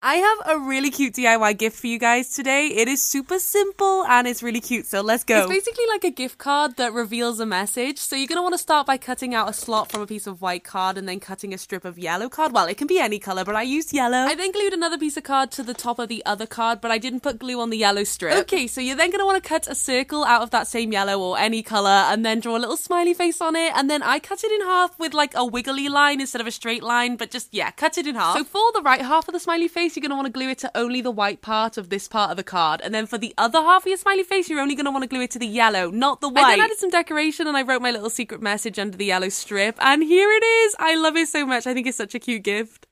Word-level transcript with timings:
I 0.00 0.14
have 0.14 0.56
a 0.56 0.60
really 0.60 0.92
cute 0.92 1.14
DIY 1.14 1.58
gift 1.58 1.80
for 1.80 1.88
you 1.88 1.98
guys 1.98 2.32
today. 2.32 2.68
It 2.68 2.86
is 2.86 3.02
super 3.02 3.40
simple 3.40 4.04
and 4.04 4.28
it's 4.28 4.44
really 4.44 4.60
cute, 4.60 4.86
so 4.86 5.00
let's 5.00 5.24
go. 5.24 5.40
It's 5.40 5.48
basically 5.48 5.86
like 5.88 6.04
a 6.04 6.12
gift 6.12 6.38
card 6.38 6.76
that 6.76 6.92
reveals 6.92 7.40
a 7.40 7.46
message. 7.46 7.98
So 7.98 8.14
you're 8.14 8.28
going 8.28 8.36
to 8.36 8.42
want 8.42 8.54
to 8.54 8.58
start 8.58 8.86
by 8.86 8.96
cutting 8.96 9.34
out 9.34 9.50
a 9.50 9.52
slot 9.52 9.90
from 9.90 10.00
a 10.00 10.06
piece 10.06 10.28
of 10.28 10.40
white 10.40 10.62
card 10.62 10.98
and 10.98 11.08
then 11.08 11.18
cutting 11.18 11.52
a 11.52 11.58
strip 11.58 11.84
of 11.84 11.98
yellow 11.98 12.28
card. 12.28 12.52
Well, 12.52 12.66
it 12.66 12.76
can 12.78 12.86
be 12.86 13.00
any 13.00 13.18
color, 13.18 13.44
but 13.44 13.56
I 13.56 13.62
used 13.62 13.92
yellow. 13.92 14.18
I 14.18 14.36
then 14.36 14.52
glued 14.52 14.72
another 14.72 14.98
piece 14.98 15.16
of 15.16 15.24
card 15.24 15.50
to 15.52 15.64
the 15.64 15.74
top 15.74 15.98
of 15.98 16.08
the 16.08 16.24
other 16.24 16.46
card, 16.46 16.80
but 16.80 16.92
I 16.92 16.98
didn't 16.98 17.24
put 17.24 17.40
glue 17.40 17.60
on 17.60 17.70
the 17.70 17.78
yellow 17.78 18.04
strip. 18.04 18.36
Okay, 18.42 18.68
so 18.68 18.80
you're 18.80 18.94
then 18.94 19.10
going 19.10 19.18
to 19.18 19.26
want 19.26 19.42
to 19.42 19.48
cut 19.48 19.66
a 19.66 19.74
circle 19.74 20.22
out 20.22 20.42
of 20.42 20.50
that 20.50 20.68
same 20.68 20.92
yellow 20.92 21.20
or 21.20 21.36
any 21.36 21.60
color 21.60 21.88
and 21.88 22.24
then 22.24 22.38
draw 22.38 22.56
a 22.56 22.60
little 22.60 22.76
smiley 22.76 23.14
face 23.14 23.40
on 23.40 23.56
it. 23.56 23.72
And 23.74 23.90
then 23.90 24.04
I 24.04 24.20
cut 24.20 24.44
it 24.44 24.52
in 24.52 24.60
half 24.60 24.96
with 24.96 25.12
like 25.12 25.32
a 25.34 25.44
wiggly 25.44 25.88
line 25.88 26.20
instead 26.20 26.40
of 26.40 26.46
a 26.46 26.52
straight 26.52 26.84
line, 26.84 27.16
but 27.16 27.32
just, 27.32 27.52
yeah, 27.52 27.72
cut 27.72 27.98
it 27.98 28.06
in 28.06 28.14
half. 28.14 28.38
So 28.38 28.44
for 28.44 28.70
the 28.72 28.82
right 28.82 29.00
half 29.02 29.26
of 29.26 29.32
the 29.32 29.40
smiley 29.40 29.66
face, 29.66 29.87
you're 29.96 30.02
going 30.02 30.10
to 30.10 30.16
want 30.16 30.26
to 30.26 30.32
glue 30.32 30.48
it 30.50 30.58
to 30.58 30.70
only 30.74 31.00
the 31.00 31.10
white 31.10 31.40
part 31.40 31.76
of 31.76 31.88
this 31.88 32.08
part 32.08 32.30
of 32.30 32.36
the 32.36 32.42
card. 32.42 32.80
And 32.82 32.92
then 32.92 33.06
for 33.06 33.18
the 33.18 33.32
other 33.38 33.60
half 33.60 33.84
of 33.84 33.86
your 33.86 33.96
smiley 33.96 34.24
face, 34.24 34.48
you're 34.48 34.60
only 34.60 34.74
going 34.74 34.86
to 34.86 34.90
want 34.90 35.04
to 35.04 35.08
glue 35.08 35.22
it 35.22 35.30
to 35.32 35.38
the 35.38 35.46
yellow, 35.46 35.90
not 35.90 36.20
the 36.20 36.28
white. 36.28 36.44
I 36.44 36.56
then 36.56 36.64
added 36.64 36.78
some 36.78 36.90
decoration 36.90 37.46
and 37.46 37.56
I 37.56 37.62
wrote 37.62 37.80
my 37.82 37.92
little 37.92 38.10
secret 38.10 38.42
message 38.42 38.78
under 38.78 38.96
the 38.96 39.04
yellow 39.04 39.28
strip. 39.28 39.76
And 39.80 40.02
here 40.02 40.30
it 40.30 40.44
is. 40.44 40.76
I 40.78 40.96
love 40.96 41.16
it 41.16 41.28
so 41.28 41.46
much. 41.46 41.66
I 41.66 41.74
think 41.74 41.86
it's 41.86 41.96
such 41.96 42.14
a 42.14 42.18
cute 42.18 42.42
gift. 42.42 42.87